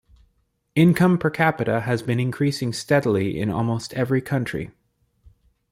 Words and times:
Income 0.73 1.19
per 1.19 1.29
capita 1.29 1.81
has 1.81 2.01
been 2.01 2.19
increasing 2.19 2.73
steadily 2.73 3.39
in 3.39 3.51
almost 3.51 3.93
every 3.93 4.19
country. 4.19 4.71